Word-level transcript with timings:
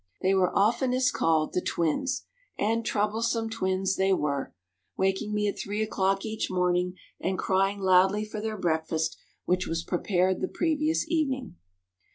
They 0.23 0.33
were 0.33 0.51
oftenest 0.57 1.13
called 1.13 1.53
"the 1.53 1.61
twins," 1.61 2.25
and 2.57 2.83
troublesome 2.83 3.51
twins 3.51 3.97
they 3.97 4.11
were, 4.13 4.51
waking 4.97 5.31
me 5.31 5.47
at 5.47 5.59
three 5.59 5.83
o'clock 5.83 6.25
each 6.25 6.49
morning 6.49 6.95
and 7.19 7.37
crying 7.37 7.79
loudly 7.79 8.25
for 8.25 8.41
their 8.41 8.57
breakfast, 8.57 9.15
which 9.45 9.67
was 9.67 9.83
prepared 9.83 10.41
the 10.41 10.47
previous 10.47 11.07
evening. 11.07 11.55